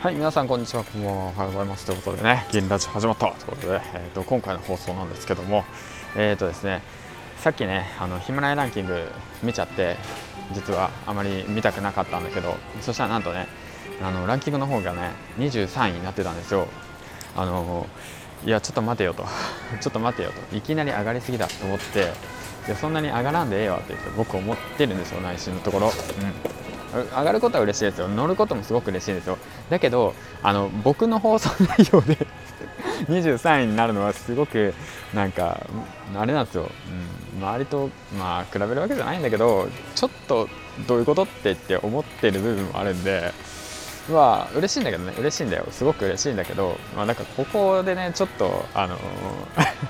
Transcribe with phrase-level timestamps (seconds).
[0.00, 1.84] はい、皆さんこんにちは、こんばんは、おはようございます。
[1.84, 3.26] ということでね、銀ラジ始まった。
[3.32, 5.62] ということで、えーと、今回の放送なんですけども、
[6.16, 6.80] えーとですね、
[7.36, 9.06] さっきね、あのヒマラヤランキング
[9.42, 9.98] 見ちゃって、
[10.54, 13.46] 実はあまり見たくなかったんだけど、そしたらなんとね、
[14.00, 16.66] あのランキングの方がね、23位になってたんですよ。
[17.36, 17.86] あの
[18.46, 19.26] いや、ちょっと待てよと、
[19.82, 22.10] ちょっと待てよと、いきなり上がりすぎだと思って、
[22.66, 26.59] いやそんなに上がらんでええわって言って僕思ってるんですよ内心のところ、うん。
[26.92, 28.08] 上がることは嬉しいですよ。
[28.08, 29.38] 乗ることもすごく嬉しいですよ。
[29.68, 32.26] だけどあの僕の放送内容で
[33.08, 34.74] 23位になるのはすごく
[35.14, 35.60] なんか
[36.16, 36.70] あれなんですよ、
[37.34, 40.48] うん、周りとまあ比べるわけじゃないんだけどちょっと
[40.86, 43.32] どういうことってって思ってる部分もあるんで
[44.08, 45.12] まあ嬉しいんだけどね。
[45.18, 45.66] 嬉しいんだよ。
[45.70, 48.98] すごく嬉しいんだけどまあなんかここでねちょっとあの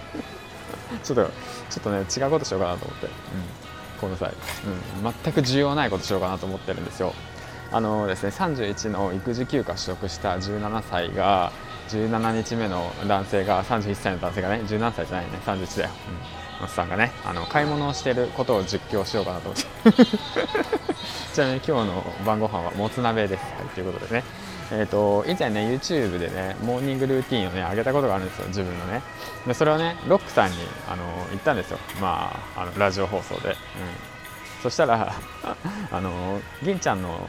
[1.02, 1.30] ちょっと
[1.70, 3.69] ちょっとね違うことしようかなと思って、うん。
[4.00, 4.34] ごめんなさい、
[5.04, 7.14] うん、全く重要ないことしようかなと思ってるんですよ。
[7.72, 11.52] あのですね31の育児休暇取得した17歳が
[11.88, 15.90] 17日目の男性が31歳の男性がね17歳じゃないね31だよ、
[16.58, 19.62] うん、おっさんがねあの買い物をしてることを実況しようかなと思っ
[19.94, 20.06] て。
[21.32, 24.24] ちなみに今日の晩ご飯はもつ鍋です、はい、ということですね。
[24.72, 29.02] えーと、以前ね YouTube でねモーニングルーティンをね上げたことがあるんですよ自分のね。
[29.46, 30.56] でそれをねロックさんに
[30.88, 31.78] あの言ったんですよ。
[32.00, 33.54] まああのラジオ放送で、うん、
[34.62, 35.12] そしたら
[35.90, 37.28] あの銀ちゃんの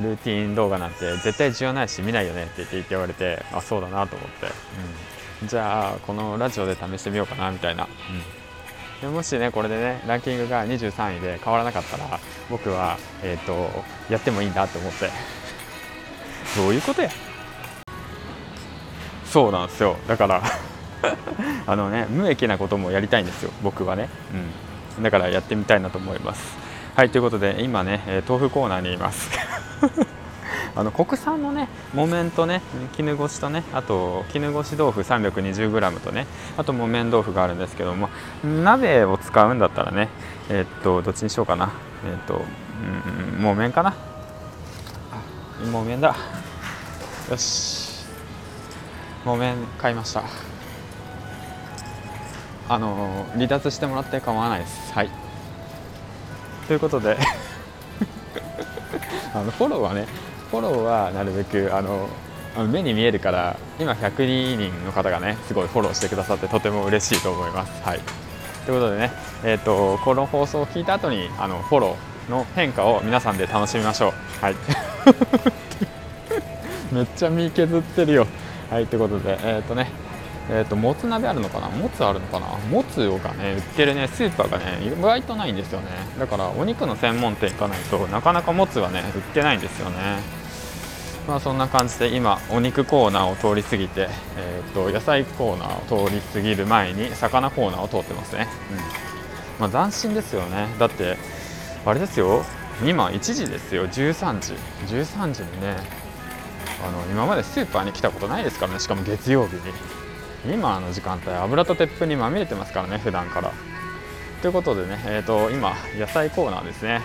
[0.00, 4.46] ルーティン動画なんて絶対重要ないし見ないよねって言って言われてあそうだなと思って、
[5.42, 7.86] うん、じゃあこのラジオで試してみようかなみたいな、
[9.00, 12.18] うん、でもしねこれでねランキングが23位で変わらなかったら
[12.50, 13.70] 僕は、えーと
[14.10, 15.43] やってもいいんだと思って。
[16.56, 17.10] どういうことや？
[19.26, 19.96] そうなんですよ。
[20.06, 20.42] だから
[21.66, 23.50] あのね無益なこともやりたいんですよ。
[23.62, 24.08] 僕はね、
[24.96, 26.56] うん、だからやってみたいなと思います。
[26.94, 29.30] はいということで今ね、え豆腐コーナーにいます。
[30.76, 32.60] あの国産のね木綿とね
[32.96, 38.08] 絹ごしとねあと絹ごし豆腐 320g とねあと木綿豆腐があるんですけども
[38.44, 40.08] 鍋を使うんだったらね
[40.48, 41.70] えー、っとどっちにしようかな。
[42.06, 42.42] えー、っと、
[43.36, 43.94] うん、木綿かな。
[45.72, 46.14] 木綿だ。
[47.30, 48.04] よし。
[49.24, 50.24] 木綿買いました。
[52.68, 54.92] あの離脱してもらって構わないです。
[54.92, 55.10] はい。
[56.66, 57.16] ということで
[59.34, 60.06] あのフォローはね
[60.50, 62.08] フォローはなるべくあの
[62.66, 67.72] 目に見えるから今102人の方がねすごいフォローしてくださってとても嬉しいと思います。
[67.82, 68.00] はい。
[68.66, 69.12] ということでね
[69.44, 74.44] えっ、ー、とこの放送を聞いた後にあのフォローの変化を皆さんで楽しみましょう。
[74.44, 74.56] はい。
[76.94, 78.26] めっちゃ身削ってるよ。
[78.70, 79.90] はいということでえっ、ー、とね
[80.50, 81.68] えーと、もつ鍋あるのかな？
[81.70, 82.46] もつあるのかな？
[82.70, 85.86] もつがね売ってるねスーパーがね意外とないんですよね。
[86.18, 89.96] だからお肉の専門店行かないとなかなかもつはね売ってないんですよね。
[91.26, 98.46] まあそんな感じで今お肉コーナーを通り過ぎて、えーと、野菜コーナーを通り過ぎる前に魚コーナーを通ってますね、
[99.60, 99.70] うん。
[99.70, 100.68] まあ、斬新ですよね。
[100.78, 101.16] だって
[101.86, 102.44] あれですよ。
[102.84, 103.86] 今1時ですよ。
[103.88, 104.52] 13時。
[104.94, 106.03] 13時にね
[106.84, 108.78] あの今までスーパーに来たことないですからね。
[108.78, 109.62] しかも月曜日に。
[110.46, 113.50] 今の時間帯油と鉄粉にまみれてますからね普段から。
[114.42, 117.00] ということでね、えーと、今野菜コーナーですね、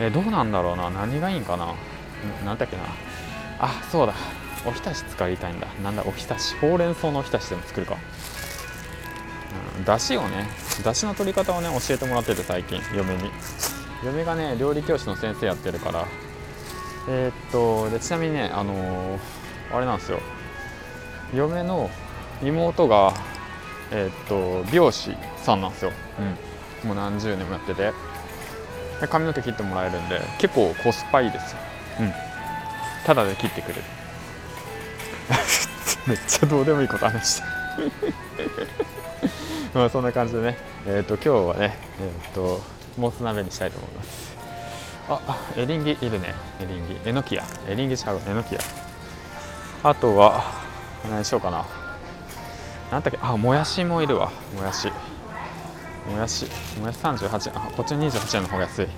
[0.00, 0.90] えー、どうなんだろうな。
[0.90, 1.74] 何がいいんかな。
[2.44, 2.82] 何だっけな。
[3.60, 4.14] あそうだ。
[4.66, 5.68] おひたし使いたいんだ。
[5.84, 6.56] なんだおひたし。
[6.56, 7.96] ほうれん草のおひたしでも作るか。
[9.78, 10.48] うん、だしをね
[10.82, 12.80] だしの取り方をね教えてもらってて最近。
[12.92, 13.30] 嫁に。
[14.04, 16.06] 嫁がね料理教室の先生やってるから。
[17.08, 19.18] えー、っとでちなみにねあのー、
[19.72, 20.20] あれなんですよ。
[21.34, 21.90] 嫁の
[22.42, 23.12] 妹が
[23.90, 25.92] えー、っと美容師さんなんですよ、
[26.84, 27.92] うん、もう何十年もやってて。
[29.00, 31.58] で髪の毛切ってもらえるんで結構コスパいいですよ、
[32.00, 32.12] うん、
[33.06, 33.82] ただで切ってくれる。
[36.08, 37.42] めっちゃどうでもいいこと話して
[39.78, 40.58] まあそんな感じでね。
[40.86, 42.60] えっ、と今日はねえっ、と
[42.96, 44.27] もつ鍋にしたいと思います
[45.10, 46.34] あエリンギいるね。
[46.60, 46.96] エリンギ。
[47.04, 47.44] えのきや。
[47.66, 48.60] エリンギちゃうえのきや。
[49.82, 50.44] あとは
[51.10, 51.64] 何しようかな。
[52.90, 53.18] なんだっけ？
[53.22, 54.30] あもやしもいるわ。
[54.54, 54.92] もやし。
[56.10, 56.46] もやし。
[56.78, 58.88] もやし38円あこっちの28円の方が安い。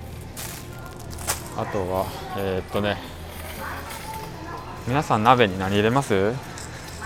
[1.57, 2.97] あとはえー、っとね。
[4.89, 6.35] 皆さん鍋に何入れます？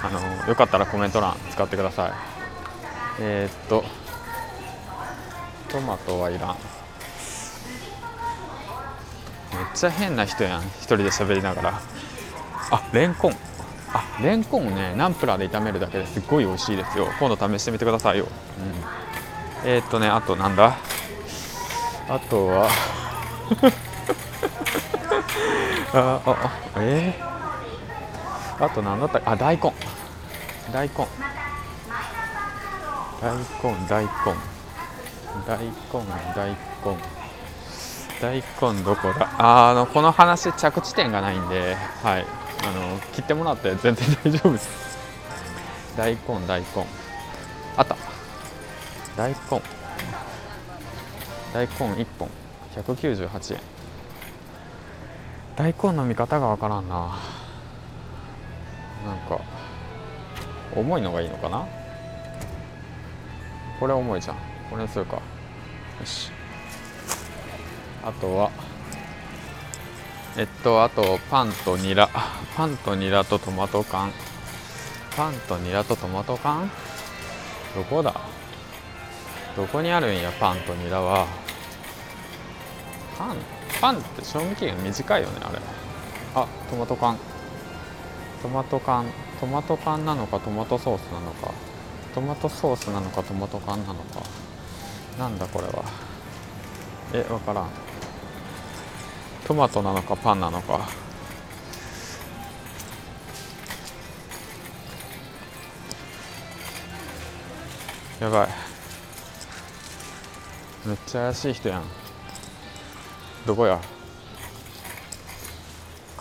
[0.03, 2.13] あのよかったらコメント欄使ってください。
[3.21, 3.85] えー、っと。
[5.69, 6.57] トマトはいらん。
[9.75, 11.81] ちゃ変な人やん一人で喋りながら。
[12.71, 13.33] あレンコン。
[13.93, 17.09] あレンコンをねナンプラーで炒めるだけですっごい美味しいですよ。
[17.19, 18.27] 今度試してみてくださいよ、
[19.65, 20.77] うん、えー、っとねあとなんだ？
[22.09, 22.69] あとは。
[25.97, 27.15] ああえ
[28.59, 29.21] あと何だった？
[29.31, 29.73] あ大根。
[30.73, 30.95] 大根。
[33.21, 33.45] 大根
[33.89, 34.11] 大根。
[35.47, 35.73] 大根
[36.35, 36.57] 大根。
[38.25, 38.43] 大
[38.73, 39.29] 根どこだ？
[39.39, 42.27] ああのこの話着地点がないんではい。
[42.67, 44.71] あの切ってもらって全然大丈夫です。
[45.95, 46.67] 大根大根。
[47.77, 47.97] あった。
[49.15, 49.37] 大根。
[51.53, 52.31] 大根1本。
[52.75, 53.61] 198円。
[55.57, 56.95] 大根の見方がわからんな。
[59.05, 59.39] なんか
[60.75, 61.67] 重いのがいいのかな？
[63.79, 64.37] これ重いじゃん。
[64.71, 65.17] これにするか。
[65.17, 65.21] よ
[66.07, 66.33] し。
[68.05, 68.51] あとは。
[70.37, 72.11] えっとあとパンとニラ。
[72.55, 74.13] パンとニラとトマト缶。
[75.17, 76.71] パンとニラとトマト缶？
[77.75, 78.15] どこだ？
[79.57, 81.27] どこにあるんやパンとニラは。
[83.17, 83.37] パン
[83.81, 85.59] パンって賞味期限短いよねあれ。
[86.35, 87.17] あトマト缶。
[88.43, 89.07] トマト缶。
[89.41, 91.53] トマト缶なのかトマトソースなのか。
[92.15, 94.21] トマトソースなのかトマト缶なのか。
[95.19, 95.85] なんだこれは。
[97.13, 97.84] えわからん。
[99.45, 100.89] トマトなのかパンなのか。
[108.21, 108.49] やばい。
[110.87, 111.85] めっちゃ怪しい人やん。
[113.47, 113.79] どこや？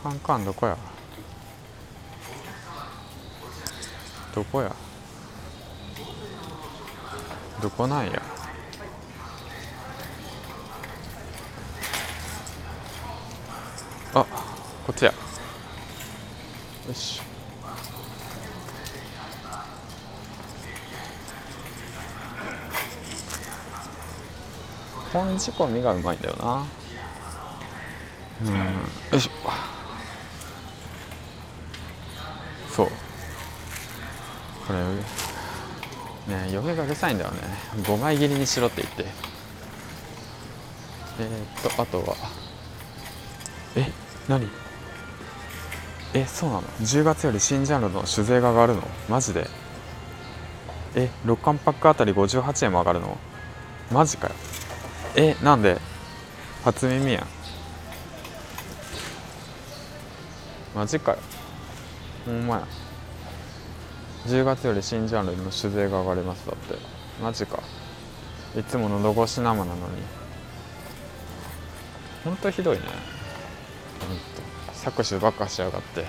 [0.02, 0.78] カンカンどこや？
[4.36, 4.76] どこや？
[7.62, 8.33] どこなんや？
[14.16, 14.26] あ
[14.86, 15.14] こっちや。
[16.88, 17.22] よし。
[25.12, 26.66] 本仕込みがうまいんだよな。
[28.44, 28.54] うん。
[28.54, 28.62] よ
[29.14, 29.32] いしょ。
[32.72, 32.88] そう。
[34.68, 34.80] これ
[36.36, 37.40] ね嫁がうるさいんだよね。
[37.84, 39.06] 5枚切りにしろって言って。
[41.20, 42.43] えー、っとあとは。
[43.76, 43.92] え
[44.28, 44.48] 何？
[46.14, 48.88] えそうなの？10月より新ジャンルの酒税が上がるの？
[49.10, 49.48] マジで？
[50.96, 53.18] え6缶パックあたり58円も上がるの？
[53.92, 54.36] マジかよ。
[55.16, 55.80] えなんで？
[56.64, 57.28] 初耳やん。
[60.76, 61.18] マジかよ。
[62.26, 62.68] ほんまや。
[64.28, 66.76] 10月より新ジャンルの酒税が上がりますだって。
[67.22, 67.60] マジか。
[68.58, 69.82] いつものど越し生なのに。
[72.24, 72.84] ほんとひどいね。
[74.08, 74.24] ほんと
[74.74, 76.02] 搾取ばっかしやがって。
[76.02, 76.06] よ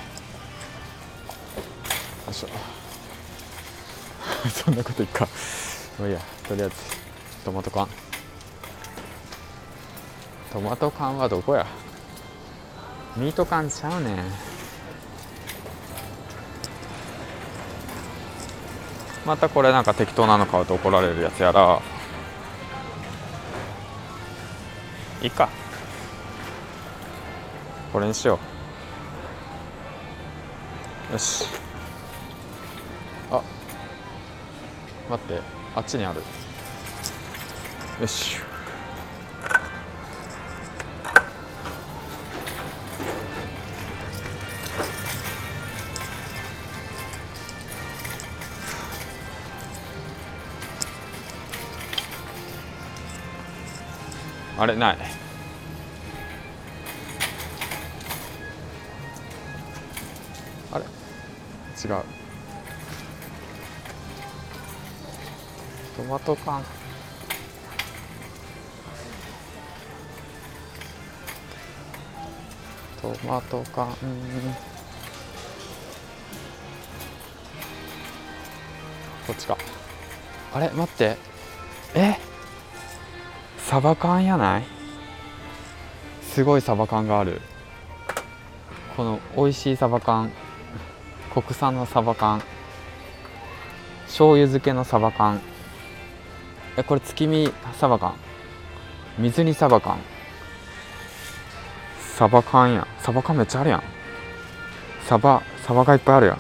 [2.30, 2.48] いしょ。
[4.50, 5.28] そんなこといっか。
[5.98, 6.20] もういいや。
[6.48, 6.74] とりあえず
[7.44, 7.88] トマト缶。
[10.52, 11.66] トマト缶はどこや？
[13.16, 14.32] ミート缶ちゃうねん。
[19.24, 21.80] またこれなんか適当なの買うと怒られるやつやら。
[25.22, 25.48] いいか。
[27.94, 28.40] これにしよ
[31.08, 31.12] う。
[31.12, 31.46] よし。
[33.30, 33.40] あ。
[35.08, 35.40] 待って。
[35.76, 36.20] あっちにある。
[38.00, 38.38] よし。
[54.58, 54.74] あれ？
[54.74, 55.23] ない。
[61.84, 62.02] 違う。
[65.96, 66.64] トマト缶。
[73.02, 73.88] トマト缶。
[79.26, 79.58] こっちか。
[80.54, 80.70] あれ？
[80.70, 81.16] 待って。
[81.94, 82.18] え？
[83.58, 84.64] サバ缶やない？
[86.22, 87.42] すごいサバ缶がある。
[88.96, 90.30] この美味しいサバ缶。
[91.34, 92.40] 国産のサバ缶。
[94.06, 95.40] 醤油漬けのサバ缶。
[96.76, 98.14] えこれ月見サバ缶？
[99.18, 99.98] 水煮サバ缶。
[101.98, 102.86] サバ缶や。
[103.00, 103.82] サバ缶めっちゃあるやん。
[105.08, 106.38] サバサバがいっぱいあるやん。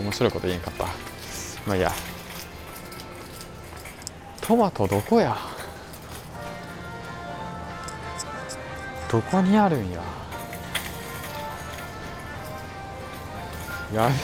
[0.00, 0.84] 面白いこと言えんかった。
[1.66, 1.90] まあいいや。
[4.42, 5.34] トマトどこや？
[9.10, 10.02] どこにあるんや？
[13.94, 14.14] やべ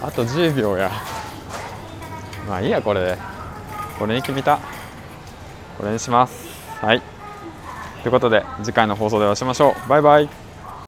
[0.00, 0.90] あと10秒や。
[2.48, 3.18] まあいいやこれで。
[3.98, 4.58] これに決めた。
[5.76, 6.46] これにします。
[6.80, 7.02] はい。
[8.02, 9.88] ということで次回の放送でお会いしましょう。
[9.88, 10.41] バイバイ。